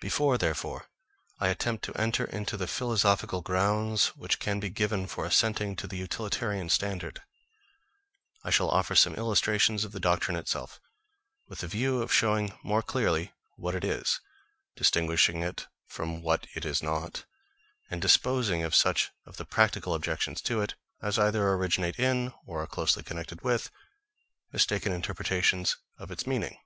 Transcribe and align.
Before, 0.00 0.38
therefore, 0.38 0.86
I 1.40 1.48
attempt 1.48 1.84
to 1.86 1.94
enter 1.96 2.24
into 2.24 2.56
the 2.56 2.68
philosophical 2.68 3.40
grounds 3.40 4.14
which 4.16 4.38
can 4.38 4.60
be 4.60 4.70
given 4.70 5.08
for 5.08 5.24
assenting 5.24 5.74
to 5.74 5.88
the 5.88 5.96
utilitarian 5.96 6.68
standard, 6.68 7.22
I 8.44 8.50
shall 8.50 8.70
offer 8.70 8.94
some 8.94 9.16
illustrations 9.16 9.84
of 9.84 9.90
the 9.90 9.98
doctrine 9.98 10.36
itself; 10.36 10.78
with 11.48 11.58
the 11.58 11.66
view 11.66 12.00
of 12.00 12.12
showing 12.14 12.56
more 12.62 12.80
clearly 12.80 13.32
what 13.56 13.74
it 13.74 13.82
is, 13.82 14.20
distinguishing 14.76 15.42
it 15.42 15.66
from 15.88 16.22
what 16.22 16.46
it 16.54 16.64
is 16.64 16.80
not, 16.80 17.24
and 17.90 18.00
disposing 18.00 18.62
of 18.62 18.72
such 18.72 19.10
of 19.26 19.36
the 19.36 19.44
practical 19.44 19.94
objections 19.94 20.40
to 20.42 20.60
it 20.60 20.76
as 21.02 21.18
either 21.18 21.44
originate 21.44 21.98
in, 21.98 22.32
or 22.46 22.62
are 22.62 22.68
closely 22.68 23.02
connected 23.02 23.40
with, 23.42 23.72
mistaken 24.52 24.92
interpretations 24.92 25.76
of 25.98 26.12
its 26.12 26.24
meaning. 26.24 26.56